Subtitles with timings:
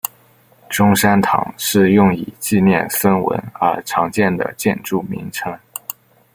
[0.67, 5.55] 中山堂是用以纪念孙文而常见的建筑名称。